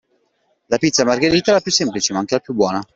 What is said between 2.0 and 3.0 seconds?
ma anche la più buona.